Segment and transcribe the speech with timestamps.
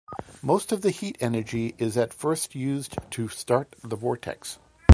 [0.41, 4.57] Most of the heat energy is at first used to start the vortex.